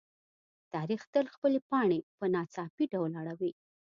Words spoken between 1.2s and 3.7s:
خپلې پاڼې په ناڅاپي ډول اړوي.